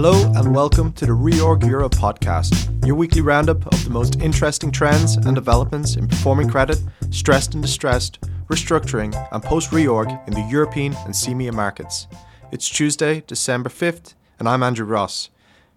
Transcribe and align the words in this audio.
Hello 0.00 0.32
and 0.36 0.54
welcome 0.54 0.92
to 0.92 1.06
the 1.06 1.12
Reorg 1.12 1.66
Europe 1.66 1.90
podcast, 1.90 2.86
your 2.86 2.94
weekly 2.94 3.20
roundup 3.20 3.66
of 3.66 3.82
the 3.82 3.90
most 3.90 4.20
interesting 4.20 4.70
trends 4.70 5.16
and 5.16 5.34
developments 5.34 5.96
in 5.96 6.06
performing 6.06 6.48
credit, 6.48 6.80
stressed 7.10 7.54
and 7.54 7.62
distressed, 7.64 8.20
restructuring, 8.46 9.12
and 9.32 9.42
post 9.42 9.72
reorg 9.72 10.24
in 10.28 10.34
the 10.34 10.48
European 10.48 10.94
and 11.04 11.12
CEMEA 11.12 11.52
markets. 11.52 12.06
It's 12.52 12.68
Tuesday, 12.68 13.24
December 13.26 13.68
5th, 13.68 14.14
and 14.38 14.48
I'm 14.48 14.62
Andrew 14.62 14.86
Ross. 14.86 15.30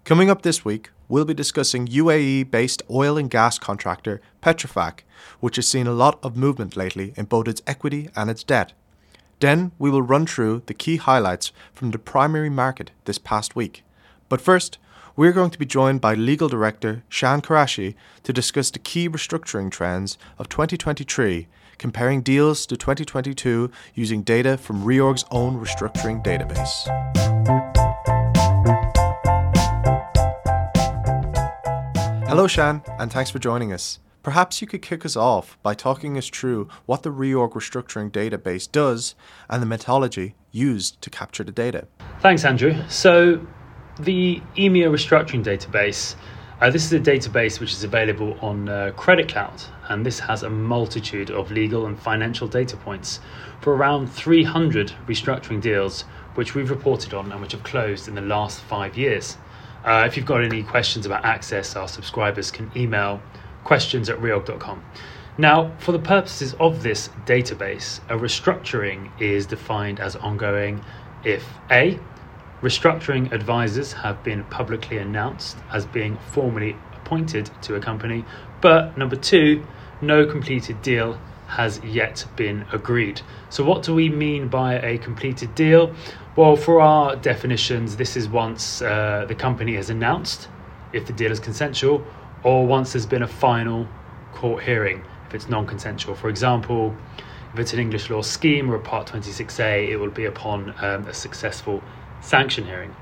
Coming 0.03 0.29
up 0.29 0.43
this 0.43 0.63
week, 0.63 0.91
we'll 1.09 1.25
be 1.25 1.33
discussing 1.33 1.87
UAE 1.87 2.51
based 2.51 2.83
oil 2.91 3.17
and 3.17 3.27
gas 3.27 3.57
contractor 3.57 4.21
Petrofac, 4.43 4.99
which 5.39 5.55
has 5.55 5.67
seen 5.67 5.87
a 5.87 5.93
lot 5.93 6.19
of 6.21 6.37
movement 6.37 6.77
lately 6.77 7.15
in 7.17 7.25
both 7.25 7.47
its 7.47 7.63
equity 7.65 8.07
and 8.15 8.29
its 8.29 8.43
debt. 8.43 8.73
Then 9.39 9.71
we 9.79 9.89
will 9.89 10.03
run 10.03 10.27
through 10.27 10.61
the 10.67 10.75
key 10.75 10.97
highlights 10.97 11.51
from 11.73 11.89
the 11.89 11.97
primary 11.97 12.51
market 12.51 12.91
this 13.05 13.17
past 13.17 13.55
week. 13.55 13.83
But 14.31 14.39
first, 14.39 14.77
we're 15.17 15.33
going 15.33 15.49
to 15.49 15.59
be 15.59 15.65
joined 15.65 15.99
by 15.99 16.13
Legal 16.13 16.47
Director 16.47 17.03
Shan 17.09 17.41
Karashi 17.41 17.95
to 18.23 18.31
discuss 18.31 18.71
the 18.71 18.79
key 18.79 19.09
restructuring 19.09 19.69
trends 19.69 20.17
of 20.39 20.47
2023, 20.47 21.49
comparing 21.77 22.21
deals 22.21 22.65
to 22.67 22.77
2022 22.77 23.69
using 23.93 24.21
data 24.21 24.57
from 24.57 24.85
Reorg's 24.85 25.25
own 25.31 25.59
restructuring 25.59 26.23
database. 26.23 26.87
Hello, 32.29 32.47
Shan, 32.47 32.81
and 32.99 33.11
thanks 33.11 33.31
for 33.31 33.39
joining 33.39 33.73
us. 33.73 33.99
Perhaps 34.23 34.61
you 34.61 34.67
could 34.67 34.81
kick 34.81 35.05
us 35.05 35.17
off 35.17 35.57
by 35.61 35.73
talking 35.73 36.17
us 36.17 36.29
through 36.29 36.69
what 36.85 37.03
the 37.03 37.11
Reorg 37.11 37.51
Restructuring 37.51 38.09
Database 38.11 38.71
does 38.71 39.13
and 39.49 39.61
the 39.61 39.65
methodology 39.65 40.35
used 40.51 41.01
to 41.01 41.09
capture 41.09 41.43
the 41.43 41.51
data. 41.51 41.89
Thanks, 42.21 42.45
Andrew. 42.45 42.81
So, 42.87 43.45
the 44.05 44.41
EMEA 44.55 44.89
Restructuring 44.89 45.43
Database. 45.43 46.15
Uh, 46.59 46.69
this 46.69 46.85
is 46.85 46.93
a 46.93 46.99
database 46.99 47.59
which 47.59 47.71
is 47.71 47.83
available 47.83 48.37
on 48.41 48.69
uh, 48.69 48.91
Credit 48.95 49.27
Cloud, 49.27 49.63
and 49.89 50.05
this 50.05 50.19
has 50.19 50.43
a 50.43 50.49
multitude 50.49 51.31
of 51.31 51.51
legal 51.51 51.85
and 51.87 51.99
financial 51.99 52.47
data 52.47 52.77
points 52.77 53.19
for 53.61 53.75
around 53.75 54.07
300 54.07 54.93
restructuring 55.07 55.61
deals 55.61 56.03
which 56.35 56.55
we've 56.55 56.69
reported 56.69 57.13
on 57.13 57.31
and 57.31 57.41
which 57.41 57.51
have 57.51 57.63
closed 57.63 58.07
in 58.07 58.15
the 58.15 58.21
last 58.21 58.61
five 58.61 58.97
years. 58.97 59.37
Uh, 59.83 60.03
if 60.07 60.15
you've 60.15 60.25
got 60.25 60.43
any 60.43 60.63
questions 60.63 61.05
about 61.05 61.25
access, 61.25 61.75
our 61.75 61.87
subscribers 61.87 62.51
can 62.51 62.71
email 62.75 63.21
questions 63.63 64.09
at 64.09 64.17
reorg.com. 64.17 64.83
Now, 65.37 65.71
for 65.79 65.91
the 65.91 65.99
purposes 65.99 66.53
of 66.59 66.83
this 66.83 67.09
database, 67.25 67.99
a 68.09 68.17
restructuring 68.17 69.09
is 69.19 69.45
defined 69.45 69.99
as 69.99 70.15
ongoing 70.15 70.83
if 71.23 71.47
A, 71.71 71.99
restructuring 72.61 73.31
advisors 73.31 73.93
have 73.93 74.23
been 74.23 74.43
publicly 74.45 74.97
announced 74.97 75.57
as 75.71 75.85
being 75.85 76.17
formally 76.27 76.75
appointed 76.93 77.49
to 77.63 77.75
a 77.75 77.79
company, 77.79 78.23
but 78.61 78.97
number 78.97 79.15
two, 79.15 79.63
no 80.01 80.25
completed 80.25 80.81
deal 80.81 81.19
has 81.47 81.83
yet 81.83 82.25
been 82.35 82.65
agreed. 82.71 83.21
So, 83.49 83.63
what 83.63 83.83
do 83.83 83.93
we 83.93 84.09
mean 84.09 84.47
by 84.47 84.75
a 84.75 84.97
completed 84.97 85.53
deal? 85.53 85.93
Well, 86.35 86.55
for 86.55 86.79
our 86.79 87.17
definitions, 87.17 87.97
this 87.97 88.15
is 88.15 88.29
once 88.29 88.81
uh, 88.81 89.25
the 89.27 89.35
company 89.35 89.75
has 89.75 89.89
announced 89.89 90.47
if 90.93 91.05
the 91.05 91.13
deal 91.13 91.31
is 91.31 91.39
consensual 91.39 92.05
or 92.43 92.65
once 92.65 92.93
there's 92.93 93.05
been 93.05 93.23
a 93.23 93.27
final 93.27 93.87
court 94.33 94.63
hearing 94.63 95.03
if 95.27 95.35
it's 95.35 95.49
non 95.49 95.67
consensual. 95.67 96.15
For 96.15 96.29
example, 96.29 96.95
if 97.53 97.59
it's 97.59 97.73
an 97.73 97.79
English 97.79 98.09
law 98.09 98.21
scheme 98.21 98.71
or 98.71 98.75
a 98.75 98.79
Part 98.79 99.07
26A, 99.07 99.89
it 99.89 99.97
will 99.97 100.09
be 100.09 100.25
upon 100.25 100.73
um, 100.79 101.05
a 101.07 101.13
successful 101.13 101.83
sanction 102.21 102.65
hearing. 102.65 102.95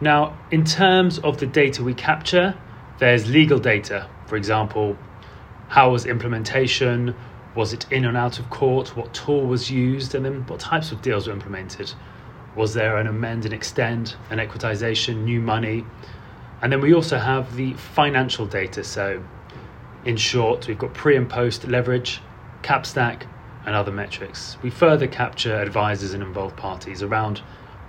Now, 0.00 0.36
in 0.50 0.64
terms 0.64 1.18
of 1.20 1.38
the 1.38 1.46
data 1.46 1.82
we 1.82 1.94
capture, 1.94 2.54
there's 2.98 3.30
legal 3.30 3.58
data. 3.58 4.08
For 4.26 4.36
example, 4.36 4.96
how 5.68 5.90
was 5.90 6.06
implementation? 6.06 7.14
Was 7.54 7.72
it 7.72 7.90
in 7.90 8.04
and 8.04 8.16
out 8.16 8.38
of 8.38 8.50
court? 8.50 8.96
What 8.96 9.14
tool 9.14 9.46
was 9.46 9.70
used? 9.70 10.14
And 10.14 10.24
then 10.24 10.46
what 10.46 10.60
types 10.60 10.92
of 10.92 11.00
deals 11.00 11.26
were 11.26 11.32
implemented? 11.32 11.92
Was 12.54 12.74
there 12.74 12.98
an 12.98 13.06
amend 13.06 13.44
and 13.44 13.54
extend, 13.54 14.16
an 14.30 14.38
equitization, 14.38 15.24
new 15.24 15.40
money? 15.40 15.84
And 16.62 16.72
then 16.72 16.80
we 16.80 16.94
also 16.94 17.18
have 17.18 17.56
the 17.56 17.74
financial 17.74 18.46
data. 18.46 18.84
So, 18.84 19.22
in 20.04 20.16
short, 20.16 20.66
we've 20.66 20.78
got 20.78 20.94
pre 20.94 21.16
and 21.16 21.28
post 21.28 21.66
leverage, 21.66 22.20
cap 22.62 22.86
stack, 22.86 23.26
and 23.66 23.74
other 23.74 23.92
metrics. 23.92 24.56
We 24.62 24.70
further 24.70 25.06
capture 25.06 25.54
advisors 25.54 26.14
and 26.14 26.22
involved 26.22 26.56
parties, 26.56 27.02
around 27.02 27.42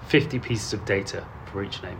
50 0.07 0.39
pieces 0.39 0.73
of 0.73 0.85
data 0.85 1.25
for 1.51 1.63
each 1.63 1.81
name. 1.83 1.99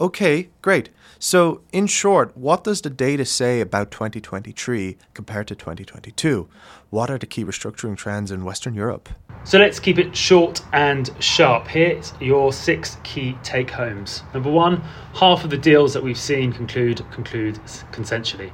Okay, 0.00 0.48
great. 0.62 0.88
So, 1.18 1.60
in 1.72 1.86
short, 1.86 2.34
what 2.34 2.64
does 2.64 2.80
the 2.80 2.88
data 2.88 3.26
say 3.26 3.60
about 3.60 3.90
2023 3.90 4.96
compared 5.12 5.46
to 5.48 5.54
2022? 5.54 6.48
What 6.88 7.10
are 7.10 7.18
the 7.18 7.26
key 7.26 7.44
restructuring 7.44 7.98
trends 7.98 8.30
in 8.30 8.42
Western 8.42 8.74
Europe? 8.74 9.10
So, 9.44 9.58
let's 9.58 9.78
keep 9.78 9.98
it 9.98 10.16
short 10.16 10.62
and 10.72 11.10
sharp. 11.18 11.68
Here's 11.68 12.14
your 12.18 12.54
six 12.54 12.96
key 13.02 13.36
take 13.42 13.70
homes. 13.70 14.22
Number 14.32 14.50
one, 14.50 14.80
half 15.12 15.44
of 15.44 15.50
the 15.50 15.58
deals 15.58 15.92
that 15.92 16.02
we've 16.02 16.18
seen 16.18 16.50
conclude 16.50 17.04
conclude 17.10 17.56
consensually. 17.92 18.52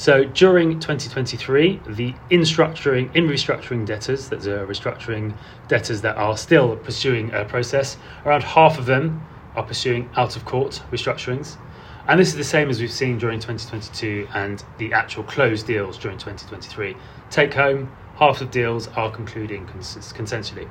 So 0.00 0.24
during 0.24 0.80
2023, 0.80 1.82
the 1.88 2.14
in 2.30 2.40
restructuring, 2.40 3.14
in 3.14 3.26
restructuring 3.28 3.84
debtors, 3.84 4.30
that's 4.30 4.46
a 4.46 4.64
restructuring 4.66 5.34
debtors 5.68 6.00
that 6.00 6.16
are 6.16 6.38
still 6.38 6.74
pursuing 6.76 7.30
a 7.34 7.44
process, 7.44 7.98
around 8.24 8.42
half 8.42 8.78
of 8.78 8.86
them 8.86 9.22
are 9.54 9.62
pursuing 9.62 10.08
out 10.16 10.36
of 10.36 10.46
court 10.46 10.82
restructurings. 10.90 11.58
And 12.08 12.18
this 12.18 12.28
is 12.28 12.36
the 12.36 12.44
same 12.44 12.70
as 12.70 12.80
we've 12.80 12.90
seen 12.90 13.18
during 13.18 13.40
2022 13.40 14.26
and 14.32 14.64
the 14.78 14.90
actual 14.94 15.22
closed 15.22 15.66
deals 15.66 15.98
during 15.98 16.16
2023. 16.16 16.96
Take 17.28 17.52
home, 17.52 17.92
half 18.16 18.40
of 18.40 18.50
deals 18.50 18.88
are 18.96 19.10
concluding 19.10 19.66
cons- 19.66 20.14
consensually. 20.14 20.66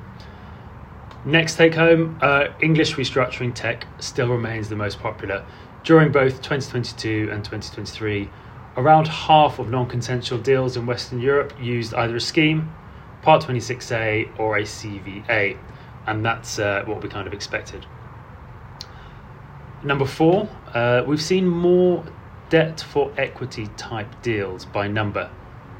Next 1.23 1.55
take 1.55 1.75
home, 1.75 2.17
uh, 2.23 2.47
English 2.61 2.95
restructuring 2.95 3.53
tech 3.53 3.85
still 3.99 4.29
remains 4.29 4.69
the 4.69 4.75
most 4.75 4.99
popular. 4.99 5.45
During 5.83 6.11
both 6.11 6.41
2022 6.41 7.29
and 7.31 7.45
2023, 7.45 8.27
around 8.77 9.07
half 9.07 9.59
of 9.59 9.69
non 9.69 9.87
consensual 9.87 10.39
deals 10.39 10.77
in 10.77 10.85
Western 10.85 11.19
Europe 11.19 11.53
used 11.59 11.93
either 11.93 12.15
a 12.15 12.21
scheme, 12.21 12.71
Part 13.21 13.43
26A, 13.43 14.39
or 14.39 14.57
a 14.57 14.63
CVA, 14.63 15.57
and 16.07 16.25
that's 16.25 16.59
uh, 16.59 16.83
what 16.85 17.03
we 17.03 17.09
kind 17.09 17.27
of 17.27 17.33
expected. 17.33 17.85
Number 19.83 20.05
four, 20.05 20.49
uh, 20.73 21.03
we've 21.05 21.21
seen 21.21 21.47
more 21.47 22.03
debt 22.49 22.81
for 22.81 23.11
equity 23.17 23.67
type 23.77 24.21
deals 24.21 24.65
by 24.65 24.87
number 24.87 25.29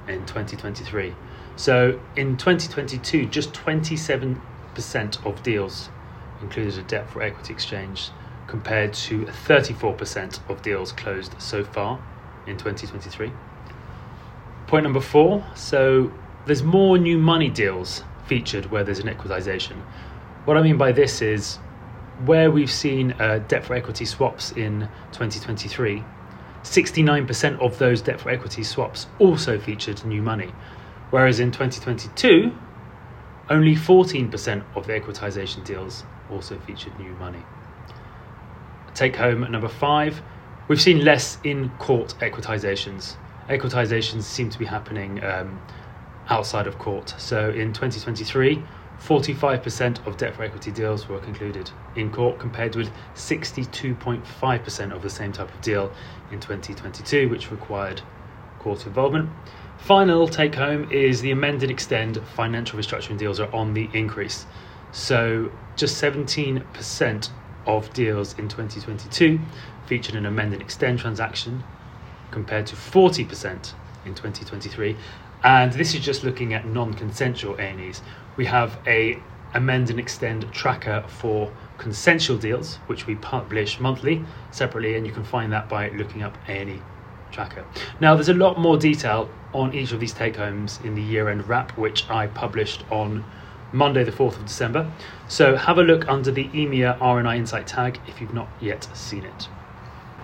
in 0.08 0.26
2023. 0.26 1.16
So 1.56 2.00
in 2.16 2.38
2022, 2.38 3.26
just 3.26 3.54
27% 3.54 5.26
of 5.26 5.44
deals 5.44 5.90
included 6.42 6.78
a 6.78 6.84
debt 6.84 7.10
for 7.10 7.22
equity 7.22 7.54
exchange, 7.54 8.12
compared 8.48 8.94
to 8.94 9.26
34% 9.26 10.40
of 10.50 10.62
deals 10.62 10.92
closed 10.94 11.36
so 11.40 11.64
far 11.64 12.02
in 12.50 12.58
2023. 12.58 13.32
Point 14.68 14.84
number 14.84 15.02
four 15.02 15.46
so 15.56 16.12
there's 16.46 16.64
more 16.64 16.98
new 16.98 17.18
money 17.18 17.50
deals 17.50 18.04
featured 18.26 18.70
where 18.72 18.84
there's 18.84 19.00
an 19.00 19.08
equitization. 19.08 19.76
What 20.46 20.58
I 20.58 20.62
mean 20.62 20.78
by 20.78 20.92
this 20.92 21.22
is 21.22 21.58
where 22.26 22.52
we've 22.52 22.72
seen 22.72 23.14
uh, 23.14 23.40
debt 23.48 23.66
for 23.66 23.76
equity 23.76 24.06
swaps 24.06 24.52
in 24.52 24.90
2023, 25.12 26.04
69% 26.64 27.60
of 27.60 27.78
those 27.78 28.02
debt 28.02 28.20
for 28.20 28.30
equity 28.30 28.64
swaps 28.64 29.08
also 29.20 29.58
featured 29.58 30.04
new 30.06 30.22
money, 30.22 30.52
whereas 31.12 31.40
in 31.40 31.52
2022, 31.52 32.54
only 33.50 33.76
14% 33.76 34.64
of 34.76 34.86
the 34.86 34.94
equitization 34.94 35.64
deals 35.64 36.04
also 36.30 36.60
featured 36.60 36.98
new 37.00 37.12
money. 37.14 37.44
Take 38.94 39.16
home 39.16 39.44
at 39.44 39.52
number 39.52 39.70
five, 39.70 40.22
we've 40.70 40.82
seen 40.82 41.04
less 41.04 41.38
in 41.44 41.70
court 41.80 42.16
equitizations. 42.22 43.16
Equitizations 43.50 44.24
seem 44.24 44.50
to 44.50 44.58
be 44.58 44.66
happening 44.66 45.22
um, 45.24 45.60
outside 46.30 46.68
of 46.68 46.78
court. 46.78 47.14
So 47.18 47.50
in 47.50 47.74
2023, 47.74 48.64
45% 49.02 50.06
of 50.06 50.18
debt 50.18 50.36
for 50.36 50.44
equity 50.44 50.72
deals 50.72 51.10
were 51.10 51.20
concluded 51.20 51.72
in 51.96 52.12
court, 52.12 52.38
compared 52.38 52.76
with 52.76 52.92
62.5% 53.16 54.92
of 54.92 55.02
the 55.02 55.10
same 55.10 55.32
type 55.32 55.54
of 55.54 55.62
deal 55.62 55.92
in 56.32 56.40
2022, 56.40 57.28
which 57.28 57.50
required 57.50 58.02
court 58.60 58.86
involvement. 58.86 59.30
Final 59.80 60.28
take 60.28 60.54
home 60.54 60.92
is 60.92 61.22
the 61.22 61.32
amend 61.32 61.64
and 61.64 61.72
extend 61.72 62.22
financial 62.36 62.78
restructuring 62.78 63.18
deals 63.18 63.40
are 63.40 63.52
on 63.56 63.74
the 63.74 63.90
increase. 63.94 64.46
So 64.92 65.52
just 65.78 66.02
17% 66.02 67.30
of 67.66 67.94
deals 67.94 68.38
in 68.38 68.48
2022 68.48 69.40
featured 69.90 70.14
an 70.14 70.28
amend 70.28 70.54
and 70.54 70.62
extend 70.62 71.00
transaction, 71.00 71.64
compared 72.30 72.68
to 72.68 72.76
40% 72.76 73.74
in 74.06 74.14
2023. 74.14 74.96
And 75.44 75.74
this 75.74 75.96
is 75.96 76.02
just 76.02 76.24
looking 76.24 76.54
at 76.54 76.68
non-consensual 76.68 77.56
A&Es. 77.56 78.04
We 78.38 78.46
have 78.46 78.80
a 78.86 79.20
amend 79.56 79.90
and 79.90 80.00
extend 80.00 80.52
tracker 80.54 81.04
for 81.08 81.52
consensual 81.80 82.38
deals, 82.38 82.76
which 82.86 83.08
we 83.08 83.16
publish 83.16 83.80
monthly 83.80 84.24
separately, 84.52 84.96
and 84.96 85.08
you 85.08 85.12
can 85.12 85.24
find 85.24 85.52
that 85.52 85.68
by 85.68 85.90
looking 85.90 86.22
up 86.22 86.38
A&E 86.48 86.80
tracker. 87.32 87.66
Now, 88.00 88.14
there's 88.14 88.30
a 88.30 88.34
lot 88.36 88.60
more 88.60 88.78
detail 88.78 89.28
on 89.54 89.74
each 89.74 89.92
of 89.92 90.00
these 90.00 90.14
take 90.14 90.36
homes 90.36 90.80
in 90.84 90.94
the 90.94 91.02
year 91.02 91.30
end 91.30 91.48
wrap, 91.50 91.76
which 91.80 92.08
I 92.12 92.28
published 92.28 92.84
on 92.92 93.26
Monday, 93.72 94.04
the 94.04 94.12
4th 94.12 94.38
of 94.38 94.46
December. 94.46 94.92
So 95.28 95.56
have 95.56 95.80
a 95.80 95.84
look 95.84 96.08
under 96.08 96.32
the 96.32 96.46
EMEA 96.50 97.00
RNI 97.00 97.38
Insight 97.38 97.66
tag 97.66 98.00
if 98.08 98.22
you've 98.22 98.34
not 98.34 98.50
yet 98.60 98.88
seen 98.94 99.24
it. 99.24 99.48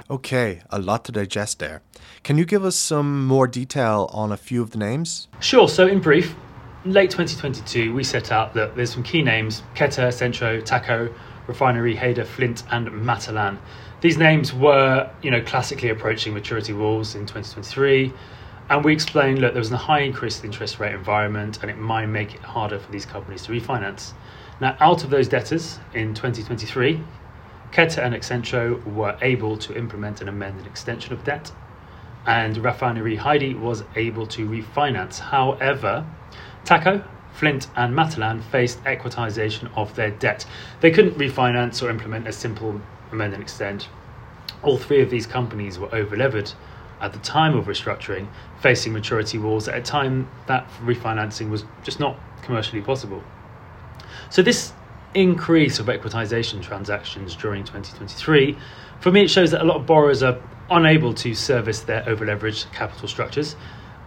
Okay, 0.08 0.62
a 0.70 0.78
lot 0.78 1.04
to 1.06 1.12
digest 1.12 1.58
there. 1.58 1.82
Can 2.24 2.38
you 2.38 2.46
give 2.46 2.64
us 2.64 2.76
some 2.76 3.26
more 3.26 3.48
detail 3.48 4.08
on 4.14 4.32
a 4.32 4.38
few 4.38 4.62
of 4.62 4.70
the 4.70 4.78
names? 4.78 5.28
Sure, 5.40 5.68
so 5.68 5.88
in 5.88 6.00
brief, 6.00 6.36
late 6.86 7.10
2022, 7.10 7.92
we 7.92 8.04
set 8.04 8.32
out 8.32 8.54
that 8.54 8.76
there's 8.76 8.94
some 8.94 9.02
key 9.02 9.24
names 9.24 9.64
Keter, 9.74 10.14
Centro, 10.14 10.62
Takko, 10.62 11.12
Refinery, 11.48 11.96
Hader, 11.96 12.24
Flint, 12.24 12.62
and 12.70 12.88
Matalan. 12.90 13.58
These 14.02 14.20
names 14.20 14.54
were, 14.54 15.10
you 15.24 15.32
know, 15.32 15.42
classically 15.42 15.90
approaching 15.90 16.36
maturity 16.36 16.74
walls 16.74 17.16
in 17.16 17.22
2023. 17.22 18.14
And 18.70 18.86
we 18.86 18.94
explained 18.94 19.42
that 19.42 19.54
there 19.54 19.60
was 19.60 19.72
a 19.72 19.78
high 19.78 20.02
increased 20.02 20.46
interest 20.46 20.80
rate 20.80 20.94
environment 20.94 21.60
and 21.64 21.72
it 21.72 21.78
might 21.78 22.06
make 22.06 22.36
it 22.36 22.42
harder 22.42 22.78
for 22.78 22.92
these 22.92 23.08
companies 23.08 23.42
to 23.44 23.52
refinance. 23.52 24.14
Now, 24.62 24.78
out 24.80 25.04
of 25.04 25.10
those 25.10 25.28
debtors 25.28 25.80
in 25.96 26.14
2023, 26.14 27.02
Keter 27.76 27.98
and 27.98 28.16
Accentro 28.16 28.82
were 28.86 29.18
able 29.22 29.58
to 29.58 29.78
implement 29.78 30.22
and 30.22 30.30
amend 30.30 30.62
an 30.62 30.66
extension 30.66 31.12
of 31.12 31.26
debt, 31.26 31.52
and 32.26 32.56
Refinery 32.56 33.18
Heidi 33.18 33.54
was 33.54 33.84
able 33.98 34.26
to 34.28 34.48
refinance. 34.48 35.20
However, 35.20 36.06
Takko, 36.64 37.06
Flint, 37.34 37.68
and 37.76 37.94
Matalan 37.94 38.42
faced 38.42 38.82
equitization 38.86 39.70
of 39.76 39.94
their 39.96 40.12
debt. 40.12 40.46
They 40.80 40.90
couldn't 40.90 41.18
refinance 41.18 41.84
or 41.84 41.90
implement 41.90 42.30
a 42.30 42.32
simple 42.32 42.80
amend 43.12 43.34
and 43.34 43.44
extend. 43.44 43.88
All 44.64 44.78
three 44.78 45.02
of 45.02 45.10
these 45.10 45.28
companies 45.28 45.78
were 45.78 45.90
overlevered 45.90 46.54
at 47.02 47.12
the 47.12 47.20
time 47.20 47.58
of 47.58 47.66
restructuring, 47.66 48.30
facing 48.62 48.94
maturity 48.94 49.38
walls 49.38 49.68
at 49.68 49.78
a 49.78 49.82
time 49.82 50.30
that 50.48 50.66
refinancing 50.82 51.50
was 51.50 51.66
just 51.84 52.00
not 52.00 52.18
commercially 52.42 52.82
possible. 52.82 53.22
So, 54.30 54.42
this 54.42 54.72
increase 55.16 55.80
of 55.80 55.88
equitization 55.88 56.62
transactions 56.62 57.36
during 57.36 57.64
2023, 57.64 58.58
for 59.00 59.12
me, 59.12 59.24
it 59.24 59.30
shows 59.30 59.52
that 59.52 59.62
a 59.62 59.64
lot 59.64 59.78
of 59.78 59.86
borrowers 59.86 60.22
are 60.22 60.40
unable 60.70 61.14
to 61.14 61.34
service 61.34 61.82
their 61.82 62.02
overleveraged 62.04 62.72
capital 62.72 63.08
structures 63.08 63.56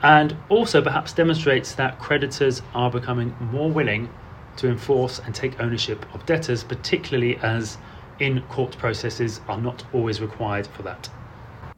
and 0.03 0.37
also 0.49 0.81
perhaps 0.81 1.13
demonstrates 1.13 1.75
that 1.75 1.99
creditors 1.99 2.63
are 2.75 2.91
becoming 2.91 3.35
more 3.53 3.71
willing 3.71 4.09
to 4.57 4.69
enforce 4.69 5.19
and 5.21 5.35
take 5.35 5.61
ownership 5.61 6.05
of 6.15 6.25
debtors, 6.27 6.63
particularly 6.65 7.37
as 7.39 7.79
in 8.21 8.43
court 8.43 8.77
processes 8.79 9.41
are 9.49 9.61
not 9.61 9.85
always 9.93 10.21
required 10.21 10.67
for 10.67 10.83
that. 10.83 11.09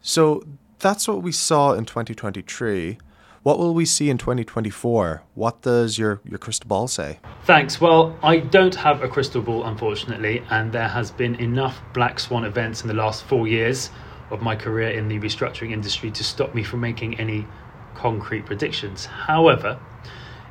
So 0.01 0.45
that's 0.79 1.07
what 1.07 1.23
we 1.23 1.33
saw 1.33 1.75
in 1.75 1.85
2023. 1.85 2.99
What 3.43 3.59
will 3.59 3.73
we 3.73 3.87
see 3.87 4.11
in 4.11 4.19
2024? 4.19 5.23
What 5.35 5.63
does 5.63 5.97
your, 5.97 6.21
your 6.25 6.39
crystal 6.39 6.69
ball 6.69 6.89
say? 6.89 7.21
Thanks. 7.45 7.81
Well, 7.81 8.19
I 8.23 8.37
don't 8.37 8.75
have 8.75 9.03
a 9.03 9.09
crystal 9.09 9.41
ball, 9.41 9.65
unfortunately, 9.65 10.43
and 10.51 10.71
there 10.71 10.89
has 10.89 11.11
been 11.11 11.37
enough 11.37 11.81
black 11.95 12.21
swan 12.21 12.45
events 12.45 12.83
in 12.83 12.89
the 12.89 12.95
last 12.95 13.25
four 13.25 13.49
years 13.49 13.89
of 14.29 14.43
my 14.43 14.55
career 14.55 14.91
in 14.91 15.09
the 15.09 15.19
restructuring 15.19 15.73
industry 15.73 16.11
to 16.11 16.23
stop 16.23 16.55
me 16.55 16.63
from 16.63 16.81
making 16.83 17.19
any 17.19 17.47
concrete 17.95 18.45
predictions. 18.45 19.07
However, 19.07 19.81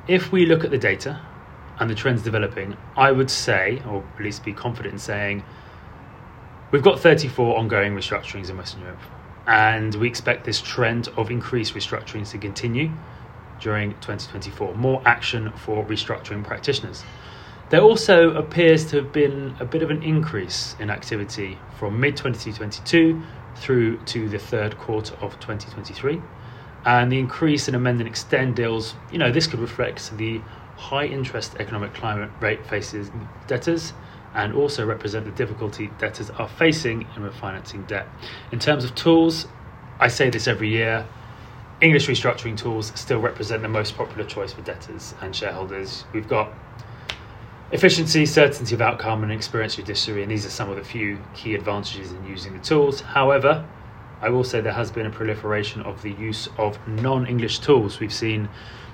if 0.08 0.32
we 0.32 0.48
look 0.48 0.64
at 0.64 0.72
the 0.72 0.80
data 0.80 1.22
and 1.80 1.92
the 1.92 1.96
trends 1.96 2.24
developing, 2.24 2.76
I 2.98 3.12
would 3.12 3.30
say, 3.30 3.84
or 3.88 4.04
at 4.18 4.24
least 4.24 4.44
be 4.44 4.52
confident 4.52 4.94
in 4.94 5.00
saying, 5.00 5.44
we've 6.72 6.82
got 6.82 7.00
34 7.00 7.56
ongoing 7.56 7.94
restructurings 7.94 8.50
in 8.50 8.58
Western 8.58 8.82
Europe 8.82 9.00
and 9.48 9.96
we 9.96 10.08
expect 10.08 10.46
this 10.46 10.62
trend 10.62 11.08
of 11.18 11.32
increased 11.32 11.74
restructurings 11.74 12.32
to 12.32 12.38
continue 12.38 12.92
during 13.60 13.92
2024. 13.96 14.76
More 14.76 15.02
action 15.06 15.52
for 15.54 15.86
restructuring 15.86 16.44
practitioners. 16.44 17.04
There 17.70 17.82
also 17.82 18.32
appears 18.32 18.86
to 18.86 18.98
have 18.98 19.12
been 19.12 19.56
a 19.60 19.66
bit 19.66 19.84
of 19.84 19.92
an 19.92 20.02
increase 20.02 20.76
in 20.80 20.90
activity 20.90 21.58
from 21.78 22.00
mid 22.00 22.18
2022 22.18 23.22
through 23.56 23.98
to 24.06 24.28
the 24.30 24.40
third 24.40 24.78
quarter 24.78 25.14
of 25.16 25.40
2023. 25.40 26.22
And 26.86 27.12
the 27.12 27.20
increase 27.20 27.68
in 27.68 27.76
amend 27.76 28.00
and 28.00 28.08
extend 28.08 28.56
deals, 28.56 28.96
you 29.12 29.18
know, 29.18 29.32
this 29.32 29.46
could 29.46 29.60
reflect 29.60 30.16
the 30.18 30.42
high 30.78 31.06
interest 31.06 31.56
economic 31.60 31.94
climate 31.94 32.32
rate 32.40 32.66
faces 32.66 33.12
debtors 33.48 33.94
and 34.34 34.54
also 34.54 34.86
represent 34.86 35.26
the 35.26 35.32
difficulty 35.32 35.90
debtors 36.00 36.30
are 36.32 36.48
facing 36.48 37.02
in 37.16 37.24
refinancing 37.24 37.88
debt. 37.88 38.08
In 38.52 38.60
terms 38.60 38.84
of 38.84 38.96
tools, 38.96 39.48
I 40.00 40.08
say 40.08 40.30
this 40.30 40.48
every 40.48 40.70
year. 40.70 41.06
English 41.82 42.08
restructuring 42.08 42.58
tools 42.58 42.92
still 42.96 43.20
represent 43.20 43.62
the 43.62 43.70
most 43.70 43.96
popular 43.96 44.26
choice 44.26 44.54
for 44.54 44.62
debtors 44.62 45.16
and 45.22 45.36
shareholders. 45.36 46.04
We've 46.14 46.28
got 46.28 46.52
efficiency, 47.72 48.26
certainty 48.26 48.76
of 48.76 48.82
outcome, 48.82 49.24
and 49.24 49.32
experience 49.32 49.76
judiciary, 49.78 50.24
and 50.24 50.32
these 50.32 50.46
are 50.46 50.50
some 50.50 50.70
of 50.70 50.76
the 50.76 50.84
few 50.84 51.20
key 51.34 51.56
advantages 51.56 52.12
in 52.12 52.26
using 52.26 52.54
the 52.54 52.60
tools. 52.60 53.02
However, 53.02 53.66
I 54.22 54.30
will 54.30 54.44
say 54.44 54.60
there 54.60 54.74
has 54.74 54.92
been 54.92 55.06
a 55.06 55.10
proliferation 55.10 55.82
of 55.84 56.02
the 56.02 56.12
use 56.12 56.50
of 56.58 56.78
non 56.88 57.26
English 57.26 57.60
tools. 57.60 58.00
We've 58.02 58.14
seen 58.14 58.50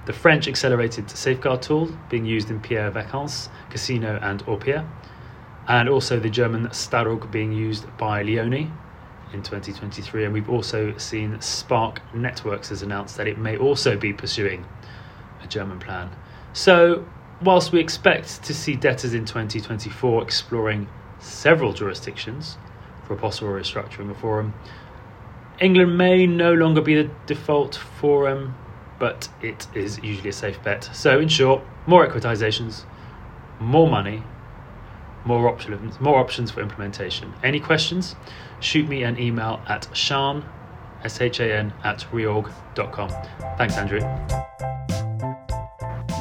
the 0.06 0.14
French 0.14 0.48
accelerated 0.48 1.10
safeguard 1.10 1.64
tool 1.64 1.90
being 2.10 2.26
used 2.26 2.52
in 2.52 2.60
Pierre 2.60 2.92
Vacances, 2.92 3.50
Casino, 3.72 4.20
and 4.22 4.46
Orpea 4.46 4.88
and 5.68 5.90
also 5.90 6.20
the 6.20 6.30
German 6.30 6.68
StaRUG 6.68 7.32
being 7.32 7.52
used 7.52 7.86
by 7.98 8.22
Leoni 8.22 8.72
in 9.34 9.42
2023. 9.42 10.26
And 10.26 10.34
we've 10.34 10.50
also 10.50 10.98
seen 10.98 11.40
Spark 11.42 12.02
Networks 12.14 12.70
has 12.70 12.82
announced 12.82 13.18
that 13.18 13.28
it 13.28 13.38
may 13.38 13.58
also 13.58 13.98
be 13.98 14.14
pursuing 14.14 14.66
a 15.44 15.48
German 15.48 15.80
plan. 15.80 16.12
So, 16.54 17.06
whilst 17.42 17.72
we 17.72 17.80
expect 17.80 18.44
to 18.44 18.54
see 18.54 18.76
debtors 18.76 19.14
in 19.14 19.26
2024 19.26 20.22
exploring 20.24 20.88
several 21.20 21.74
jurisdictions 21.74 22.58
for 23.04 23.14
a 23.14 23.18
possible 23.18 23.50
restructuring 23.50 24.10
of 24.10 24.18
forum, 24.18 24.54
England 25.60 25.98
may 25.98 26.28
no 26.28 26.54
longer 26.54 26.82
be 26.82 26.96
the 26.96 27.10
default 27.26 27.76
forum, 27.76 28.56
but 29.00 29.30
it 29.42 29.68
is 29.74 30.00
usually 30.04 30.30
a 30.30 30.34
safe 30.34 30.62
bet. 30.64 30.90
So, 30.94 31.20
in 31.20 31.28
short, 31.28 31.62
more 31.88 32.08
equitizations, 32.08 32.84
more 33.60 33.90
money, 33.90 34.24
more 35.26 35.50
options, 35.50 36.00
more 36.00 36.20
options 36.20 36.52
for 36.52 36.62
implementation. 36.62 37.34
Any 37.44 37.60
questions? 37.60 38.16
Shoot 38.60 38.88
me 38.88 39.04
an 39.04 39.20
email 39.20 39.62
at 39.68 39.88
shan, 39.94 40.44
S-H-A-N, 41.04 41.74
at 41.84 42.00
reorg.com. 42.12 43.10
Thanks, 43.58 43.78
Andrew. 43.78 44.02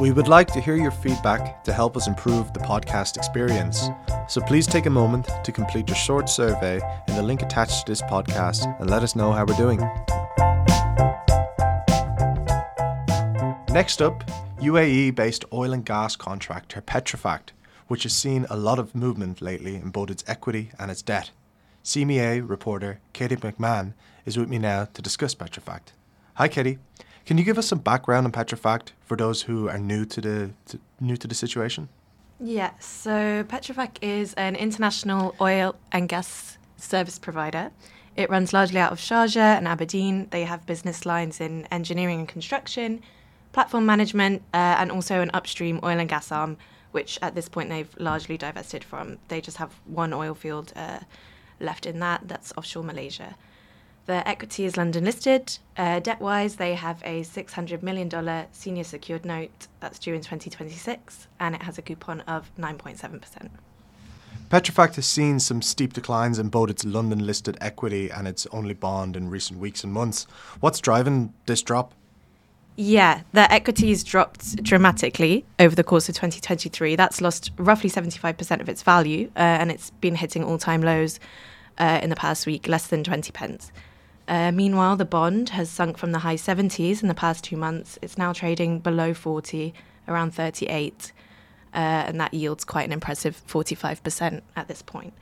We 0.01 0.11
would 0.11 0.27
like 0.27 0.49
to 0.53 0.61
hear 0.61 0.75
your 0.75 0.91
feedback 0.91 1.63
to 1.65 1.73
help 1.73 1.97
us 1.97 2.09
improve 2.09 2.53
the 2.53 2.59
podcast 2.59 3.17
experience. 3.17 3.89
So 4.29 4.41
please 4.41 4.67
take 4.67 4.87
a 4.87 4.91
moment 4.91 5.29
to 5.45 5.53
complete 5.53 5.89
your 5.89 5.97
short 5.97 6.29
survey 6.29 6.81
in 7.07 7.15
the 7.15 7.23
link 7.23 7.43
attached 7.43 7.87
to 7.87 7.93
this 7.93 8.03
podcast 8.03 8.79
and 8.81 8.91
let 8.91 9.05
us 9.05 9.15
know 9.15 9.31
how 9.31 9.45
we're 9.45 9.57
doing. 9.57 9.79
Next 13.73 14.03
up, 14.03 14.25
UAE 14.61 15.15
based 15.15 15.45
oil 15.53 15.73
and 15.73 15.85
gas 15.85 16.17
contractor 16.17 16.81
Petrofac 16.81 17.51
which 17.89 18.05
has 18.05 18.15
seen 18.15 18.47
a 18.51 18.57
lot 18.57 18.79
of 18.79 18.95
movement 18.95 19.43
lately 19.43 19.77
in 19.77 19.91
both 19.91 20.11
its 20.11 20.25
equity 20.27 20.71
and 20.79 20.91
its 20.91 21.03
debt. 21.03 21.31
CMEA 21.85 22.49
reporter 22.49 23.01
Katie 23.13 23.37
McMahon 23.37 23.93
is 24.25 24.39
with 24.39 24.49
me 24.49 24.59
now 24.59 24.87
to 24.95 25.03
discuss 25.03 25.35
Petrofac. 25.35 25.81
Hi, 26.35 26.49
Katie. 26.49 26.79
Can 27.27 27.39
you 27.39 27.45
give 27.45 27.59
us 27.59 27.67
some 27.67 27.79
background 27.79 28.27
on 28.27 28.33
Petrofac 28.33 28.89
for 29.05 29.17
those 29.17 29.43
who 29.43 29.69
are 29.69 29.79
new 29.79 30.05
to 30.07 30.21
the 30.21 30.51
to, 30.67 30.79
new 31.01 31.17
to 31.17 31.27
the 31.27 31.35
situation? 31.35 31.89
Yes. 32.41 32.85
So 32.85 33.45
Petrofac 33.45 33.99
is 34.03 34.35
an 34.35 34.57
international 34.57 35.35
oil 35.41 35.77
and 35.93 36.09
gas 36.09 36.59
service 36.77 37.19
provider. 37.19 37.71
It 38.17 38.31
runs 38.31 38.53
largely 38.53 38.79
out 38.79 38.93
of 38.93 38.99
Sharjah 38.99 39.57
and 39.57 39.67
Aberdeen. 39.67 40.29
They 40.31 40.45
have 40.45 40.67
business 40.67 41.05
lines 41.07 41.41
in 41.41 41.67
engineering 41.67 42.21
and 42.21 42.29
construction, 42.29 43.03
platform 43.53 43.87
management, 43.87 44.43
uh, 44.53 44.77
and 44.79 44.91
also 44.93 45.21
an 45.21 45.31
upstream 45.35 45.81
oil 45.83 45.99
and 45.99 46.09
gas 46.09 46.31
arm 46.31 46.57
which 46.95 47.19
at 47.21 47.35
this 47.35 47.49
point 47.49 47.69
they've 47.71 47.93
largely 47.99 48.39
divested 48.39 48.85
from. 48.85 49.19
They 49.27 49.41
just 49.41 49.57
have 49.57 49.73
one 49.85 50.13
oil 50.13 50.33
field 50.33 50.73
uh, 50.77 51.01
left 51.59 51.87
in 51.87 51.99
that, 51.99 52.29
that's 52.29 52.53
offshore 52.57 52.85
Malaysia. 52.85 53.35
Their 54.07 54.23
equity 54.27 54.65
is 54.65 54.77
London 54.77 55.05
listed. 55.05 55.59
Uh, 55.77 55.99
debt 55.99 56.21
wise, 56.21 56.55
they 56.55 56.75
have 56.75 57.03
a 57.05 57.23
$600 57.23 57.83
million 57.83 58.47
senior 58.53 58.85
secured 58.85 59.25
note 59.25 59.67
that's 59.81 59.99
due 59.99 60.15
in 60.15 60.21
2026, 60.21 61.27
and 61.41 61.57
it 61.57 61.63
has 61.63 61.79
a 61.79 61.83
coupon 61.83 62.21
of 62.23 62.49
9.7%. 62.57 63.49
Petrofac 64.51 64.95
has 64.95 65.07
seen 65.07 65.41
some 65.41 65.63
steep 65.63 65.95
declines 65.95 66.39
in 66.39 66.49
both 66.49 66.71
its 66.71 66.85
London 66.85 67.27
listed 67.27 67.59
equity 67.61 68.09
and 68.09 68.29
its 68.29 68.47
only 68.53 68.75
bond 68.75 69.17
in 69.17 69.31
recent 69.31 69.59
weeks 69.59 69.83
and 69.83 69.93
months. 69.93 70.29
What's 70.61 70.79
driving 70.79 71.35
this 71.47 71.63
drop? 71.63 71.93
Yeah, 72.77 73.23
their 73.33 73.47
equities 73.51 74.03
dropped 74.03 74.61
dramatically 74.63 75.45
over 75.61 75.77
the 75.77 75.85
course 75.85 76.09
of 76.09 76.17
2023. 76.17 76.97
That's 76.97 77.21
lost 77.21 77.53
roughly 77.57 77.89
75% 77.89 78.61
of 78.61 78.69
its 78.69 78.83
value, 78.83 79.31
uh, 79.37 79.41
and 79.41 79.71
it's 79.71 79.91
been 79.91 80.17
hitting 80.17 80.43
all 80.43 80.59
time 80.59 80.83
lows 80.83 81.21
uh, 81.79 82.01
in 82.03 82.11
the 82.11 82.17
past 82.17 82.47
week, 82.47 82.67
less 82.67 82.89
than 82.89 83.05
20 83.05 83.31
pence. 83.31 83.71
Uh, 84.27 84.51
meanwhile, 84.51 84.97
the 84.97 85.05
bond 85.05 85.51
has 85.51 85.71
sunk 85.71 85.99
from 85.99 86.11
the 86.11 86.21
high 86.21 86.35
70s 86.35 87.01
in 87.01 87.09
the 87.09 87.15
past 87.15 87.45
two 87.45 87.57
months. 87.57 87.97
It's 88.03 88.19
now 88.19 88.33
trading 88.33 88.81
below 88.81 89.15
40, 89.15 89.73
around 90.09 90.35
38, 90.35 91.13
uh, 91.75 91.77
and 91.77 92.21
that 92.21 92.35
yields 92.35 92.65
quite 92.65 92.87
an 92.87 92.93
impressive 92.93 93.41
45% 93.47 94.41
at 94.57 94.67
this 94.67 94.83
point. 94.83 95.13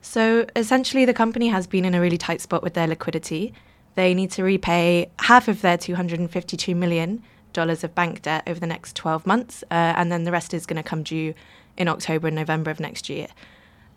So 0.00 0.46
essentially, 0.56 1.04
the 1.04 1.14
company 1.14 1.48
has 1.48 1.68
been 1.68 1.84
in 1.84 1.94
a 1.94 2.00
really 2.00 2.18
tight 2.18 2.40
spot 2.40 2.62
with 2.62 2.74
their 2.74 2.88
liquidity. 2.88 3.52
They 3.98 4.14
need 4.14 4.30
to 4.30 4.44
repay 4.44 5.10
half 5.18 5.48
of 5.48 5.60
their 5.60 5.76
$252 5.76 6.76
million 6.76 7.20
of 7.56 7.94
bank 7.96 8.22
debt 8.22 8.44
over 8.46 8.60
the 8.60 8.66
next 8.68 8.94
12 8.94 9.26
months, 9.26 9.64
uh, 9.72 9.74
and 9.74 10.12
then 10.12 10.22
the 10.22 10.30
rest 10.30 10.54
is 10.54 10.66
going 10.66 10.76
to 10.76 10.88
come 10.88 11.02
due 11.02 11.34
in 11.76 11.88
October 11.88 12.28
and 12.28 12.36
November 12.36 12.70
of 12.70 12.78
next 12.78 13.08
year. 13.08 13.26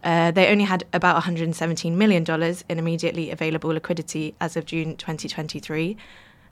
Uh, 0.03 0.31
they 0.31 0.47
only 0.47 0.63
had 0.63 0.85
about 0.91 1.21
$117 1.21 1.93
million 1.93 2.25
in 2.67 2.79
immediately 2.79 3.29
available 3.29 3.69
liquidity 3.69 4.33
as 4.41 4.57
of 4.57 4.65
June 4.65 4.97
2023. 4.97 5.95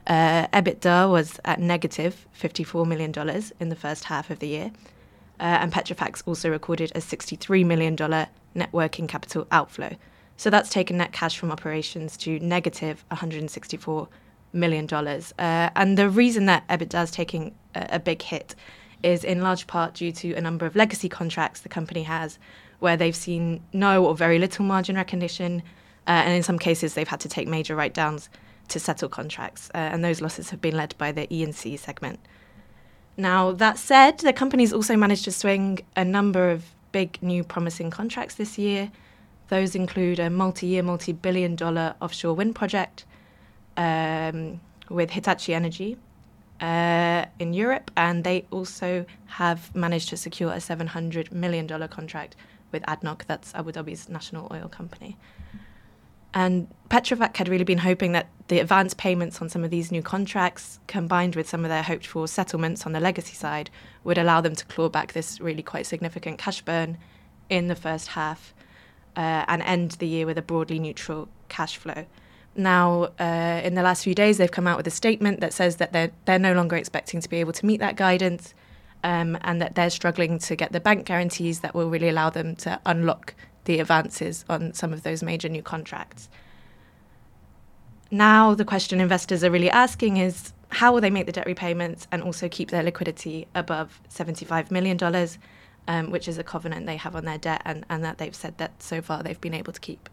Uh, 0.06 0.46
EBITDA 0.52 1.10
was 1.10 1.40
at 1.44 1.58
negative 1.58 2.28
$54 2.40 2.86
million 2.86 3.12
in 3.58 3.68
the 3.68 3.74
first 3.74 4.04
half 4.04 4.30
of 4.30 4.38
the 4.38 4.46
year. 4.46 4.70
Uh, 5.40 5.58
and 5.60 5.72
Petrofac's 5.72 6.22
also 6.24 6.50
recorded 6.50 6.92
a 6.94 7.00
$63 7.00 7.66
million 7.66 7.96
net 8.54 8.72
working 8.72 9.08
capital 9.08 9.48
outflow. 9.50 9.96
So 10.40 10.48
that's 10.48 10.70
taken 10.70 10.96
net 10.96 11.12
cash 11.12 11.38
from 11.38 11.52
operations 11.52 12.16
to 12.16 12.40
negative 12.40 13.04
$164 13.10 14.08
million. 14.54 14.88
Uh, 14.90 15.68
and 15.76 15.98
the 15.98 16.08
reason 16.08 16.46
that 16.46 16.66
EBITDA 16.68 17.02
is 17.04 17.10
taking 17.10 17.54
a, 17.74 17.88
a 17.90 17.98
big 17.98 18.22
hit 18.22 18.54
is 19.02 19.22
in 19.22 19.42
large 19.42 19.66
part 19.66 19.92
due 19.92 20.12
to 20.12 20.32
a 20.32 20.40
number 20.40 20.64
of 20.64 20.74
legacy 20.74 21.10
contracts 21.10 21.60
the 21.60 21.68
company 21.68 22.04
has 22.04 22.38
where 22.78 22.96
they've 22.96 23.14
seen 23.14 23.62
no 23.74 24.06
or 24.06 24.14
very 24.14 24.38
little 24.38 24.64
margin 24.64 24.96
recognition. 24.96 25.62
Uh, 26.06 26.24
and 26.24 26.32
in 26.34 26.42
some 26.42 26.58
cases, 26.58 26.94
they've 26.94 27.06
had 27.06 27.20
to 27.20 27.28
take 27.28 27.46
major 27.46 27.76
write 27.76 27.92
downs 27.92 28.30
to 28.68 28.80
settle 28.80 29.10
contracts. 29.10 29.68
Uh, 29.74 29.92
and 29.92 30.02
those 30.02 30.22
losses 30.22 30.48
have 30.48 30.62
been 30.62 30.74
led 30.74 30.96
by 30.96 31.12
the 31.12 31.26
E&C 31.28 31.76
segment. 31.76 32.18
Now, 33.14 33.52
that 33.52 33.76
said, 33.76 34.20
the 34.20 34.32
company's 34.32 34.72
also 34.72 34.96
managed 34.96 35.24
to 35.24 35.32
swing 35.32 35.80
a 35.96 36.04
number 36.06 36.50
of 36.50 36.64
big 36.92 37.22
new 37.22 37.44
promising 37.44 37.90
contracts 37.90 38.36
this 38.36 38.56
year. 38.56 38.90
Those 39.50 39.74
include 39.74 40.20
a 40.20 40.30
multi 40.30 40.68
year, 40.68 40.82
multi 40.82 41.12
billion 41.12 41.56
dollar 41.56 41.94
offshore 42.00 42.34
wind 42.34 42.54
project 42.54 43.04
um, 43.76 44.60
with 44.88 45.10
Hitachi 45.10 45.52
Energy 45.54 45.96
uh, 46.60 47.24
in 47.40 47.52
Europe, 47.52 47.90
and 47.96 48.22
they 48.22 48.46
also 48.52 49.04
have 49.26 49.74
managed 49.74 50.08
to 50.10 50.16
secure 50.16 50.52
a 50.52 50.58
$700 50.58 51.32
million 51.32 51.66
contract 51.88 52.36
with 52.70 52.84
ADNOC, 52.84 53.26
that's 53.26 53.52
Abu 53.56 53.72
Dhabi's 53.72 54.08
national 54.08 54.46
oil 54.52 54.68
company. 54.68 55.16
And 56.32 56.68
Petrofac 56.88 57.36
had 57.36 57.48
really 57.48 57.64
been 57.64 57.78
hoping 57.78 58.12
that 58.12 58.28
the 58.46 58.60
advance 58.60 58.94
payments 58.94 59.42
on 59.42 59.48
some 59.48 59.64
of 59.64 59.70
these 59.70 59.90
new 59.90 60.02
contracts, 60.02 60.78
combined 60.86 61.34
with 61.34 61.48
some 61.48 61.64
of 61.64 61.70
their 61.70 61.82
hoped 61.82 62.06
for 62.06 62.28
settlements 62.28 62.86
on 62.86 62.92
the 62.92 63.00
legacy 63.00 63.34
side, 63.34 63.68
would 64.04 64.16
allow 64.16 64.40
them 64.40 64.54
to 64.54 64.64
claw 64.66 64.88
back 64.88 65.12
this 65.12 65.40
really 65.40 65.62
quite 65.64 65.86
significant 65.86 66.38
cash 66.38 66.62
burn 66.62 66.98
in 67.48 67.66
the 67.66 67.74
first 67.74 68.08
half 68.08 68.54
uh, 69.16 69.44
and 69.48 69.62
end 69.62 69.92
the 69.92 70.06
year 70.06 70.26
with 70.26 70.38
a 70.38 70.42
broadly 70.42 70.78
neutral 70.78 71.28
cash 71.48 71.76
flow. 71.76 72.06
Now, 72.56 73.10
uh, 73.18 73.60
in 73.64 73.74
the 73.74 73.82
last 73.82 74.04
few 74.04 74.14
days, 74.14 74.38
they've 74.38 74.50
come 74.50 74.66
out 74.66 74.76
with 74.76 74.86
a 74.86 74.90
statement 74.90 75.40
that 75.40 75.52
says 75.52 75.76
that 75.76 75.92
they're, 75.92 76.10
they're 76.24 76.38
no 76.38 76.52
longer 76.52 76.76
expecting 76.76 77.20
to 77.20 77.28
be 77.28 77.36
able 77.38 77.52
to 77.52 77.66
meet 77.66 77.80
that 77.80 77.96
guidance 77.96 78.54
um, 79.04 79.38
and 79.42 79.62
that 79.62 79.74
they're 79.74 79.90
struggling 79.90 80.38
to 80.40 80.56
get 80.56 80.72
the 80.72 80.80
bank 80.80 81.06
guarantees 81.06 81.60
that 81.60 81.74
will 81.74 81.88
really 81.88 82.08
allow 82.08 82.30
them 82.30 82.56
to 82.56 82.80
unlock 82.86 83.34
the 83.64 83.78
advances 83.78 84.44
on 84.48 84.72
some 84.72 84.92
of 84.92 85.02
those 85.02 85.22
major 85.22 85.48
new 85.48 85.62
contracts. 85.62 86.28
Now, 88.10 88.54
the 88.54 88.64
question 88.64 89.00
investors 89.00 89.44
are 89.44 89.50
really 89.50 89.70
asking 89.70 90.16
is 90.16 90.52
how 90.70 90.92
will 90.92 91.00
they 91.00 91.10
make 91.10 91.26
the 91.26 91.32
debt 91.32 91.46
repayments 91.46 92.08
and 92.10 92.22
also 92.22 92.48
keep 92.48 92.70
their 92.70 92.82
liquidity 92.82 93.46
above 93.54 94.00
$75 94.10 94.70
million? 94.70 94.98
Um, 95.90 96.10
which 96.10 96.28
is 96.28 96.38
a 96.38 96.44
covenant 96.44 96.86
they 96.86 96.96
have 96.96 97.16
on 97.16 97.24
their 97.24 97.36
debt, 97.36 97.62
and, 97.64 97.84
and 97.90 98.04
that 98.04 98.18
they've 98.18 98.34
said 98.34 98.56
that 98.58 98.80
so 98.80 99.02
far 99.02 99.24
they've 99.24 99.40
been 99.40 99.52
able 99.52 99.72
to 99.72 99.80
keep. 99.80 100.08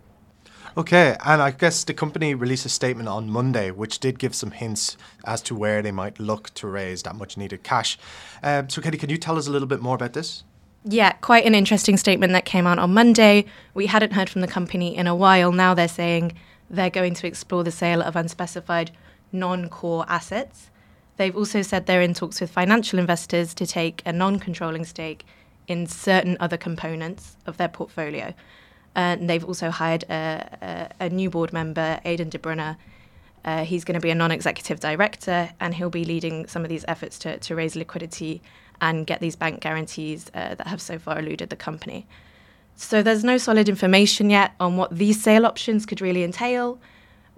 Okay, 0.75 1.15
and 1.24 1.39
I 1.39 1.51
guess 1.51 1.84
the 1.84 1.93
company 1.93 2.34
released 2.34 2.65
a 2.65 2.69
statement 2.69 3.07
on 3.07 3.29
Monday, 3.29 3.69
which 3.69 4.00
did 4.00 4.17
give 4.17 4.34
some 4.34 4.50
hints 4.50 4.98
as 5.24 5.39
to 5.43 5.53
where 5.53 5.84
they 5.84 5.91
might 5.91 6.19
look 6.19 6.51
to 6.55 6.67
raise 6.67 7.03
that 7.03 7.15
much 7.15 7.38
needed 7.38 7.62
cash. 7.62 7.96
Um, 8.41 8.69
so, 8.69 8.81
Katie, 8.81 8.98
can 8.98 9.12
you 9.12 9.17
tell 9.17 9.38
us 9.38 9.46
a 9.46 9.51
little 9.51 9.67
bit 9.67 9.79
more 9.79 9.93
about 9.93 10.13
this? 10.13 10.43
Yeah, 10.84 11.12
quite 11.12 11.46
an 11.46 11.53
interesting 11.53 11.96
statement 11.96 12.34
that 12.34 12.46
came 12.46 12.65
out 12.65 12.79
on 12.79 12.96
Monday. 12.96 13.46
We 13.75 13.86
hadn't 13.86 14.13
heard 14.13 14.31
from 14.31 14.41
the 14.41 14.48
company 14.48 14.98
in 14.98 15.05
a 15.05 15.15
while. 15.15 15.51
Now 15.51 15.75
they're 15.75 15.88
saying 15.88 16.34
they're 16.72 16.89
going 16.89 17.13
to 17.13 17.27
explore 17.27 17.63
the 17.63 17.72
sale 17.72 18.01
of 18.01 18.15
unspecified 18.15 18.89
non 19.31 19.69
core 19.69 20.05
assets. 20.10 20.72
They've 21.17 21.36
also 21.36 21.62
said 21.62 21.86
they're 21.86 22.01
in 22.01 22.15
talks 22.15 22.41
with 22.41 22.50
financial 22.50 22.98
investors 22.98 23.53
to 23.55 23.67
take 23.67 24.01
a 24.07 24.12
non 24.12 24.39
controlling 24.39 24.84
stake 24.84 25.24
in 25.67 25.86
certain 25.86 26.38
other 26.39 26.57
components 26.57 27.36
of 27.45 27.57
their 27.57 27.67
portfolio. 27.67 28.33
And 28.95 29.29
they've 29.29 29.45
also 29.45 29.69
hired 29.69 30.03
a, 30.09 30.89
a, 31.00 31.05
a 31.05 31.09
new 31.09 31.29
board 31.29 31.53
member, 31.53 32.00
Aidan 32.03 32.29
de 32.29 32.39
Brunner. 32.39 32.77
Uh, 33.45 33.63
he's 33.63 33.83
going 33.83 33.93
to 33.93 34.01
be 34.01 34.09
a 34.09 34.15
non 34.15 34.31
executive 34.31 34.79
director 34.79 35.50
and 35.59 35.75
he'll 35.75 35.89
be 35.89 36.03
leading 36.03 36.47
some 36.47 36.63
of 36.63 36.69
these 36.69 36.83
efforts 36.88 37.19
to, 37.19 37.38
to 37.39 37.55
raise 37.55 37.75
liquidity 37.75 38.41
and 38.81 39.05
get 39.05 39.19
these 39.19 39.36
bank 39.36 39.62
guarantees 39.62 40.29
uh, 40.33 40.55
that 40.55 40.67
have 40.67 40.81
so 40.81 40.97
far 40.97 41.19
eluded 41.19 41.50
the 41.50 41.55
company. 41.55 42.07
So 42.75 43.01
there's 43.01 43.24
no 43.24 43.38
solid 43.38 43.69
information 43.69 44.29
yet 44.29 44.53
on 44.59 44.77
what 44.77 44.95
these 44.95 45.21
sale 45.21 45.45
options 45.45 45.86
could 45.86 46.01
really 46.01 46.24
entail. 46.24 46.79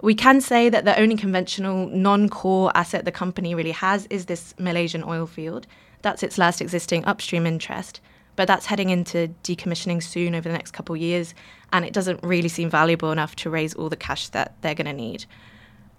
We 0.02 0.14
can 0.14 0.40
say 0.40 0.70
that 0.70 0.84
the 0.84 0.98
only 0.98 1.16
conventional 1.16 1.86
non 1.88 2.28
core 2.28 2.72
asset 2.74 3.04
the 3.04 3.12
company 3.12 3.54
really 3.54 3.72
has 3.72 4.06
is 4.06 4.26
this 4.26 4.54
Malaysian 4.58 5.04
oil 5.04 5.26
field. 5.26 5.66
That's 6.02 6.22
its 6.22 6.38
last 6.38 6.62
existing 6.62 7.04
upstream 7.04 7.46
interest 7.46 8.00
but 8.40 8.46
that's 8.46 8.64
heading 8.64 8.88
into 8.88 9.28
decommissioning 9.44 10.02
soon 10.02 10.34
over 10.34 10.48
the 10.48 10.54
next 10.54 10.70
couple 10.70 10.94
of 10.94 11.00
years, 11.02 11.34
and 11.74 11.84
it 11.84 11.92
doesn't 11.92 12.20
really 12.22 12.48
seem 12.48 12.70
valuable 12.70 13.12
enough 13.12 13.36
to 13.36 13.50
raise 13.50 13.74
all 13.74 13.90
the 13.90 13.98
cash 13.98 14.30
that 14.30 14.54
they're 14.62 14.74
going 14.74 14.86
to 14.86 14.94
need. 14.94 15.26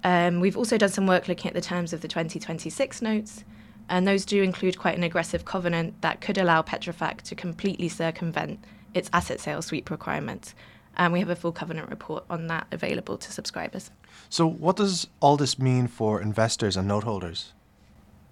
Um, 0.04 0.40
we've 0.40 0.58
also 0.58 0.76
done 0.76 0.90
some 0.90 1.06
work 1.06 1.28
looking 1.28 1.50
at 1.50 1.54
the 1.54 1.62
terms 1.62 1.94
of 1.94 2.02
the 2.02 2.08
2026 2.08 3.00
notes, 3.04 3.44
and 3.90 4.08
those 4.08 4.26
do 4.26 4.42
include 4.42 4.80
quite 4.80 4.98
an 4.98 5.04
aggressive 5.04 5.46
covenant 5.46 6.02
that 6.02 6.20
could 6.20 6.40
allow 6.40 6.64
Petrofac 6.64 7.22
to 7.22 7.36
completely 7.36 7.88
circumvent 7.88 8.66
its 8.96 9.08
asset 9.14 9.40
sale 9.40 9.62
sweep 9.62 9.92
requirements. 9.92 10.56
And 10.98 11.14
we 11.14 11.20
have 11.20 11.30
a 11.30 11.36
full 11.36 11.52
covenant 11.52 11.92
report 11.92 12.26
on 12.28 12.48
that 12.48 12.66
available 12.72 13.20
to 13.20 13.32
subscribers. 13.32 13.92
So, 14.32 14.48
what 14.48 14.78
does 14.78 15.06
all 15.20 15.38
this 15.38 15.60
mean 15.60 15.86
for 15.86 16.20
investors 16.20 16.76
and 16.76 16.88
note 16.88 17.04
holders? 17.04 17.54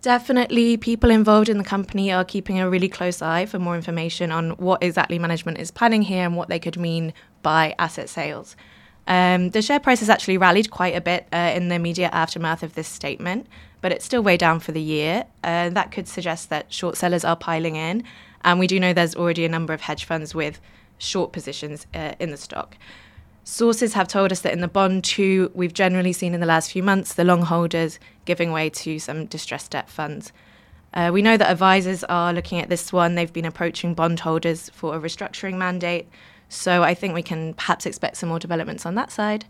Definitely, 0.01 0.77
people 0.77 1.09
involved 1.09 1.49
in 1.49 1.57
the 1.57 1.63
company 1.63 2.09
are 2.09 2.23
keeping 2.23 2.57
a 2.57 2.69
really 2.69 2.87
close 2.87 3.21
eye 3.21 3.45
for 3.45 3.59
more 3.59 3.75
information 3.75 4.31
on 4.31 4.51
what 4.51 4.81
exactly 4.81 5.19
management 5.19 5.57
is 5.57 5.71
planning 5.71 6.03
here 6.03 6.23
and 6.23 6.37
what 6.37 6.47
they 6.47 6.59
could 6.59 6.77
mean 6.77 7.13
by 7.41 7.75
asset 7.77 8.07
sales. 8.07 8.55
Um, 9.07 9.49
the 9.49 9.61
share 9.61 9.79
price 9.79 9.99
has 9.99 10.09
actually 10.09 10.37
rallied 10.37 10.71
quite 10.71 10.95
a 10.95 11.01
bit 11.01 11.27
uh, 11.33 11.51
in 11.53 11.67
the 11.67 11.75
immediate 11.75 12.13
aftermath 12.13 12.63
of 12.63 12.75
this 12.75 12.87
statement, 12.87 13.47
but 13.81 13.91
it's 13.91 14.05
still 14.05 14.21
way 14.21 14.37
down 14.37 14.61
for 14.61 14.71
the 14.71 14.81
year. 14.81 15.25
Uh, 15.43 15.69
that 15.69 15.91
could 15.91 16.07
suggest 16.07 16.49
that 16.49 16.71
short 16.71 16.95
sellers 16.95 17.25
are 17.25 17.35
piling 17.35 17.75
in, 17.75 18.05
and 18.45 18.57
we 18.57 18.67
do 18.67 18.79
know 18.79 18.93
there's 18.93 19.15
already 19.15 19.43
a 19.43 19.49
number 19.49 19.73
of 19.73 19.81
hedge 19.81 20.05
funds 20.05 20.33
with 20.33 20.61
short 20.97 21.33
positions 21.33 21.87
uh, 21.93 22.13
in 22.19 22.31
the 22.31 22.37
stock. 22.37 22.77
Sources 23.49 23.93
have 23.93 24.07
told 24.07 24.31
us 24.31 24.41
that 24.41 24.53
in 24.53 24.61
the 24.61 24.67
bond 24.67 25.03
too, 25.03 25.49
we've 25.55 25.73
generally 25.73 26.13
seen 26.13 26.35
in 26.35 26.39
the 26.39 26.45
last 26.45 26.71
few 26.71 26.83
months 26.83 27.15
the 27.15 27.23
long 27.23 27.41
holders 27.41 27.99
giving 28.25 28.51
way 28.51 28.69
to 28.69 28.99
some 28.99 29.25
distressed 29.25 29.71
debt 29.71 29.89
funds. 29.89 30.31
Uh, 30.93 31.09
we 31.11 31.23
know 31.23 31.35
that 31.35 31.49
advisors 31.49 32.03
are 32.03 32.31
looking 32.31 32.61
at 32.61 32.69
this 32.69 32.93
one. 32.93 33.15
They've 33.15 33.33
been 33.33 33.45
approaching 33.45 33.95
bondholders 33.95 34.69
for 34.69 34.95
a 34.95 34.99
restructuring 34.99 35.55
mandate. 35.55 36.07
So 36.47 36.83
I 36.83 36.93
think 36.93 37.15
we 37.15 37.23
can 37.23 37.55
perhaps 37.55 37.87
expect 37.87 38.17
some 38.17 38.29
more 38.29 38.37
developments 38.37 38.85
on 38.85 38.93
that 38.95 39.09
side. 39.09 39.45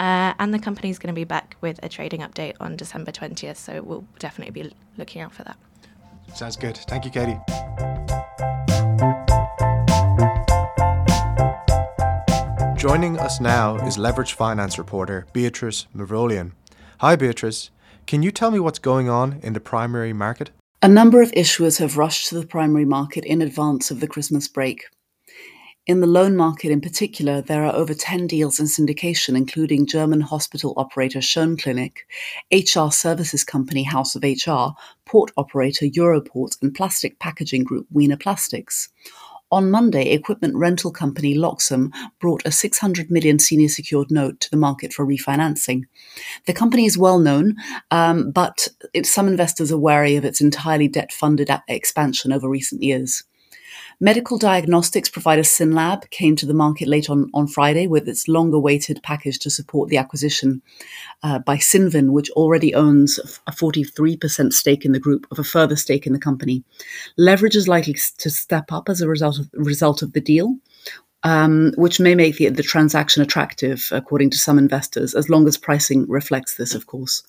Uh, 0.00 0.34
and 0.40 0.52
the 0.52 0.58
company 0.58 0.90
is 0.90 0.98
going 0.98 1.14
to 1.14 1.18
be 1.18 1.22
back 1.22 1.56
with 1.60 1.78
a 1.80 1.88
trading 1.88 2.22
update 2.22 2.56
on 2.58 2.74
December 2.74 3.12
20th. 3.12 3.56
So 3.56 3.82
we'll 3.82 4.04
definitely 4.18 4.62
be 4.64 4.72
looking 4.98 5.22
out 5.22 5.32
for 5.32 5.44
that. 5.44 5.56
Sounds 6.34 6.56
good. 6.56 6.76
Thank 6.76 7.04
you, 7.04 7.12
Katie. 7.12 7.38
Joining 12.84 13.18
us 13.18 13.40
now 13.40 13.76
is 13.86 13.96
Leverage 13.96 14.34
Finance 14.34 14.76
reporter 14.76 15.26
Beatrice 15.32 15.86
Mavolian. 15.94 16.52
Hi, 16.98 17.16
Beatrice. 17.16 17.70
Can 18.06 18.22
you 18.22 18.30
tell 18.30 18.50
me 18.50 18.60
what's 18.60 18.78
going 18.78 19.08
on 19.08 19.40
in 19.42 19.54
the 19.54 19.58
primary 19.58 20.12
market? 20.12 20.50
A 20.82 20.88
number 20.88 21.22
of 21.22 21.32
issuers 21.32 21.78
have 21.78 21.96
rushed 21.96 22.28
to 22.28 22.38
the 22.38 22.46
primary 22.46 22.84
market 22.84 23.24
in 23.24 23.40
advance 23.40 23.90
of 23.90 24.00
the 24.00 24.06
Christmas 24.06 24.48
break. 24.48 24.84
In 25.86 26.00
the 26.00 26.06
loan 26.06 26.36
market 26.36 26.70
in 26.70 26.82
particular, 26.82 27.40
there 27.40 27.64
are 27.64 27.74
over 27.74 27.94
10 27.94 28.26
deals 28.26 28.60
in 28.60 28.66
syndication, 28.66 29.34
including 29.34 29.86
German 29.86 30.20
hospital 30.20 30.74
operator 30.76 31.20
Schön 31.20 31.56
Klinik, 31.56 32.04
HR 32.52 32.90
services 32.90 33.44
company 33.44 33.84
House 33.84 34.14
of 34.14 34.22
HR, 34.22 34.74
port 35.06 35.30
operator 35.38 35.86
Europort, 35.86 36.60
and 36.60 36.74
plastic 36.74 37.18
packaging 37.18 37.64
group 37.64 37.86
Wiener 37.90 38.18
Plastik. 38.18 38.68
On 39.54 39.70
Monday, 39.70 40.10
equipment 40.10 40.56
rental 40.56 40.90
company 40.90 41.32
Loxam 41.32 41.92
brought 42.18 42.42
a 42.44 42.50
600 42.50 43.08
million 43.08 43.38
senior 43.38 43.68
secured 43.68 44.10
note 44.10 44.40
to 44.40 44.50
the 44.50 44.56
market 44.56 44.92
for 44.92 45.06
refinancing. 45.06 45.84
The 46.46 46.52
company 46.52 46.86
is 46.86 46.98
well 46.98 47.20
known, 47.20 47.54
um, 47.92 48.32
but 48.32 48.66
it, 48.92 49.06
some 49.06 49.28
investors 49.28 49.70
are 49.70 49.78
wary 49.78 50.16
of 50.16 50.24
its 50.24 50.40
entirely 50.40 50.88
debt 50.88 51.12
funded 51.12 51.48
expansion 51.68 52.32
over 52.32 52.48
recent 52.48 52.82
years. 52.82 53.22
Medical 54.00 54.38
diagnostics 54.38 55.08
provider 55.08 55.42
SYNLAB 55.42 56.10
came 56.10 56.34
to 56.36 56.46
the 56.46 56.54
market 56.54 56.88
late 56.88 57.08
on, 57.08 57.30
on 57.32 57.46
Friday 57.46 57.86
with 57.86 58.08
its 58.08 58.26
long 58.26 58.52
awaited 58.52 59.00
package 59.02 59.38
to 59.40 59.50
support 59.50 59.88
the 59.88 59.96
acquisition 59.96 60.62
uh, 61.22 61.38
by 61.38 61.56
Cinven, 61.56 62.10
which 62.10 62.30
already 62.30 62.74
owns 62.74 63.18
a 63.46 63.52
43% 63.52 64.52
stake 64.52 64.84
in 64.84 64.92
the 64.92 64.98
group, 64.98 65.26
of 65.30 65.38
a 65.38 65.44
further 65.44 65.76
stake 65.76 66.06
in 66.06 66.12
the 66.12 66.18
company. 66.18 66.64
Leverage 67.16 67.56
is 67.56 67.68
likely 67.68 67.94
to 68.18 68.30
step 68.30 68.72
up 68.72 68.88
as 68.88 69.00
a 69.00 69.08
result 69.08 69.38
of, 69.38 69.48
result 69.52 70.02
of 70.02 70.12
the 70.12 70.20
deal. 70.20 70.56
Um, 71.26 71.72
which 71.78 72.00
may 72.00 72.14
make 72.14 72.36
the, 72.36 72.50
the 72.50 72.62
transaction 72.62 73.22
attractive, 73.22 73.88
according 73.92 74.28
to 74.28 74.36
some 74.36 74.58
investors, 74.58 75.14
as 75.14 75.30
long 75.30 75.48
as 75.48 75.56
pricing 75.56 76.04
reflects 76.06 76.56
this, 76.56 76.74
of 76.74 76.86
course. 76.86 77.22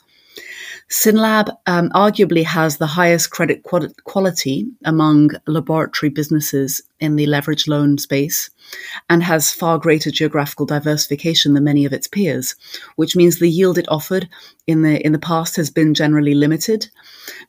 SYNLAB 0.89 1.49
um, 1.65 1.89
arguably 1.89 2.43
has 2.43 2.77
the 2.77 2.85
highest 2.85 3.31
credit 3.31 3.63
quality 3.63 4.67
among 4.85 5.31
laboratory 5.47 6.09
businesses 6.09 6.79
in 6.99 7.15
the 7.15 7.25
leverage 7.25 7.67
loan 7.67 7.97
space 7.97 8.49
and 9.09 9.23
has 9.23 9.51
far 9.51 9.79
greater 9.79 10.11
geographical 10.11 10.65
diversification 10.65 11.53
than 11.53 11.63
many 11.63 11.85
of 11.85 11.93
its 11.93 12.07
peers, 12.07 12.55
which 12.97 13.15
means 13.15 13.39
the 13.39 13.49
yield 13.49 13.77
it 13.77 13.89
offered 13.89 14.29
in 14.67 14.83
the 14.83 15.03
in 15.05 15.11
the 15.11 15.19
past 15.19 15.55
has 15.55 15.71
been 15.71 15.93
generally 15.93 16.35
limited. 16.35 16.87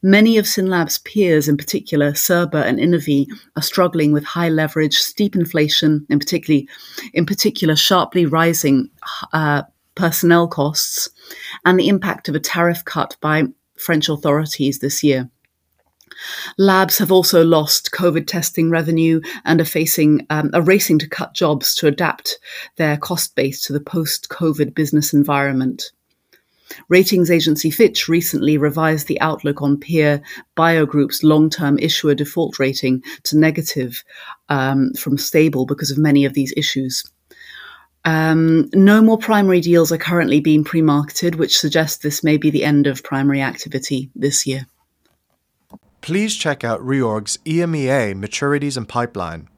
Many 0.03 0.39
of 0.39 0.47
SYNLAB's 0.47 0.99
peers, 0.99 1.47
in 1.47 1.59
particular 1.59 2.15
Cerba 2.15 2.65
and 2.65 2.79
Inovie, 2.79 3.27
are 3.57 3.63
struggling 3.63 4.13
with 4.13 4.25
high 4.25 4.49
leverage, 4.49 4.97
steep 4.97 5.37
inflation, 5.37 6.07
and 6.09 6.21
particularly 6.21 6.69
in 7.13 7.27
particular 7.27 7.77
sharply 7.77 8.25
rising 8.25 8.89
uh, 9.35 9.63
personnel 9.97 10.47
costs, 10.47 11.09
and 11.65 11.79
the 11.79 11.89
impact 11.89 12.29
of 12.29 12.37
a 12.37 12.41
tariff 12.41 12.85
cut 12.85 13.17
by 13.21 13.45
French 13.77 14.09
authorities 14.09 14.79
this 14.79 15.03
year. 15.03 15.29
Labs 16.57 16.99
have 16.99 17.13
also 17.13 17.45
lost 17.45 17.91
COVID 17.91 18.27
testing 18.27 18.71
revenue 18.71 19.21
and 19.45 19.61
are 19.61 19.67
facing 19.67 20.27
um, 20.31 20.51
racing 20.63 20.99
to 21.01 21.09
cut 21.09 21.35
jobs 21.35 21.75
to 21.77 21.89
adapt 21.89 22.39
their 22.77 22.97
cost 22.97 23.35
base 23.35 23.63
to 23.63 23.73
the 23.73 23.81
post-COVID 23.81 24.75
business 24.75 25.13
environment. 25.13 25.93
Ratings 26.89 27.31
agency 27.31 27.71
Fitch 27.71 28.09
recently 28.09 28.59
revised 28.59 29.07
the 29.07 29.21
outlook 29.21 29.63
on 29.63 29.79
peer 29.79 30.21
Biogroup's 30.57 31.23
long-term 31.23 31.79
issuer 31.79 32.15
default 32.15 32.59
rating 32.59 33.03
to 33.25 33.39
negative 33.39 34.03
um, 34.49 34.93
from 34.95 35.17
stable 35.19 35.65
because 35.67 35.91
of 35.91 35.99
many 35.99 36.25
of 36.25 36.35
these 36.35 36.53
issues. 36.57 37.05
Um, 38.07 38.71
no 38.73 39.03
more 39.03 39.19
primary 39.19 39.61
deals 39.61 39.91
are 39.91 39.99
currently 39.99 40.41
being 40.41 40.63
pre 40.63 40.81
marketed, 40.81 41.35
which 41.35 41.59
suggests 41.59 41.99
this 41.99 42.23
may 42.23 42.37
be 42.37 42.51
the 42.51 42.63
end 42.63 42.87
of 42.87 43.03
primary 43.03 43.43
activity 43.43 44.11
this 44.15 44.47
year. 44.47 44.67
Please 46.03 46.37
check 46.37 46.63
out 46.63 46.81
Reorg's 46.81 47.37
EMEA 47.39 48.15
maturities 48.15 48.77
and 48.77 48.89
pipeline. 48.89 49.49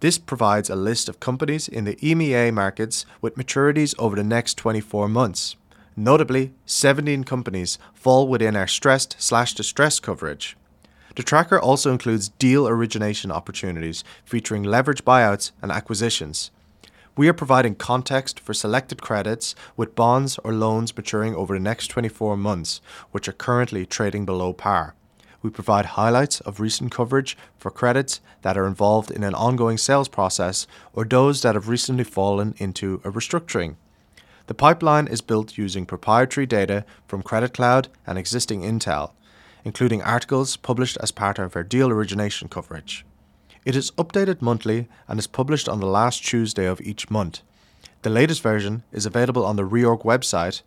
This 0.00 0.16
provides 0.16 0.70
a 0.70 0.76
list 0.76 1.10
of 1.10 1.20
companies 1.20 1.68
in 1.68 1.84
the 1.84 1.96
EMEA 1.96 2.50
markets 2.50 3.04
with 3.20 3.34
maturities 3.34 3.94
over 3.98 4.16
the 4.16 4.24
next 4.24 4.54
24 4.54 5.06
months. 5.08 5.56
Notably, 5.94 6.54
17 6.64 7.24
companies 7.24 7.78
fall 7.92 8.26
within 8.26 8.56
our 8.56 8.68
stressed 8.68 9.16
slash 9.18 9.52
distressed 9.52 10.02
coverage. 10.02 10.56
The 11.16 11.22
tracker 11.22 11.60
also 11.60 11.92
includes 11.92 12.30
deal 12.30 12.66
origination 12.66 13.30
opportunities 13.30 14.02
featuring 14.24 14.62
leverage 14.62 15.04
buyouts 15.04 15.50
and 15.60 15.70
acquisitions. 15.70 16.52
We 17.18 17.28
are 17.28 17.32
providing 17.32 17.74
context 17.74 18.38
for 18.38 18.54
selected 18.54 19.02
credits 19.02 19.56
with 19.76 19.96
bonds 19.96 20.38
or 20.44 20.52
loans 20.52 20.96
maturing 20.96 21.34
over 21.34 21.52
the 21.52 21.58
next 21.58 21.88
24 21.88 22.36
months, 22.36 22.80
which 23.10 23.26
are 23.26 23.32
currently 23.32 23.84
trading 23.84 24.24
below 24.24 24.52
par. 24.52 24.94
We 25.42 25.50
provide 25.50 25.96
highlights 25.98 26.40
of 26.42 26.60
recent 26.60 26.92
coverage 26.92 27.36
for 27.56 27.72
credits 27.72 28.20
that 28.42 28.56
are 28.56 28.68
involved 28.68 29.10
in 29.10 29.24
an 29.24 29.34
ongoing 29.34 29.78
sales 29.78 30.06
process 30.06 30.68
or 30.92 31.04
those 31.04 31.42
that 31.42 31.56
have 31.56 31.68
recently 31.68 32.04
fallen 32.04 32.54
into 32.58 33.00
a 33.04 33.10
restructuring. 33.10 33.74
The 34.46 34.54
pipeline 34.54 35.08
is 35.08 35.20
built 35.20 35.58
using 35.58 35.86
proprietary 35.86 36.46
data 36.46 36.84
from 37.08 37.24
Credit 37.24 37.52
Cloud 37.52 37.88
and 38.06 38.16
existing 38.16 38.62
intel, 38.62 39.10
including 39.64 40.02
articles 40.02 40.56
published 40.56 40.96
as 41.00 41.10
part 41.10 41.40
of 41.40 41.56
our 41.56 41.64
deal 41.64 41.90
origination 41.90 42.46
coverage. 42.46 43.04
It 43.68 43.76
is 43.76 43.90
updated 43.98 44.40
monthly 44.40 44.88
and 45.06 45.18
is 45.18 45.26
published 45.26 45.68
on 45.68 45.78
the 45.78 45.86
last 45.86 46.24
Tuesday 46.24 46.64
of 46.64 46.80
each 46.80 47.10
month. 47.10 47.42
The 48.00 48.08
latest 48.08 48.40
version 48.40 48.82
is 48.92 49.04
available 49.04 49.44
on 49.44 49.56
the 49.56 49.68
Reorg 49.68 50.04
website, 50.04 50.62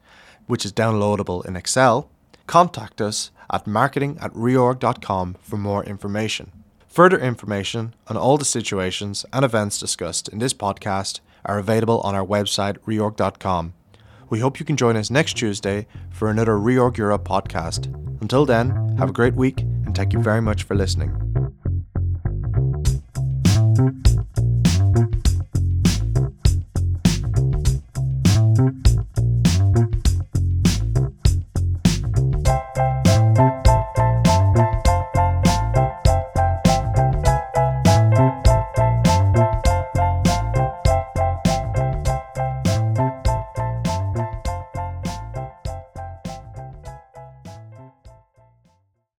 which 0.46 0.66
is 0.66 0.72
downloadable 0.72 1.44
in 1.44 1.56
Excel. 1.56 2.12
Contact 2.46 3.02
us 3.02 3.32
at 3.50 3.66
marketing 3.66 4.20
at 4.22 4.32
reorg.com 4.34 5.36
for 5.42 5.58
more 5.58 5.84
information. 5.84 6.52
Further 6.90 7.18
information 7.18 7.96
on 8.06 8.18
all 8.18 8.38
the 8.38 8.46
situations 8.46 9.26
and 9.34 9.44
events 9.44 9.80
discussed 9.80 10.30
in 10.30 10.38
this 10.38 10.54
podcast 10.54 11.22
are 11.44 11.58
available 11.58 12.02
on 12.02 12.14
our 12.14 12.24
website 12.24 12.78
reorg.com. 12.86 13.74
We 14.30 14.42
hope 14.42 14.60
you 14.60 14.66
can 14.68 14.78
join 14.78 14.96
us 14.96 15.10
next 15.10 15.38
Tuesday 15.38 15.88
for 16.12 16.30
another 16.30 16.54
Reorg 16.54 16.98
Europe 16.98 17.28
podcast. 17.28 17.88
Until 18.22 18.46
then, 18.46 18.96
have 19.00 19.10
a 19.10 19.14
great 19.14 19.34
week 19.34 19.62
and 19.62 19.96
thank 19.96 20.14
you 20.14 20.20
very 20.20 20.40
much 20.40 20.62
for 20.62 20.76
listening. 20.76 21.41
Thank 23.74 24.08
you. 24.08 24.11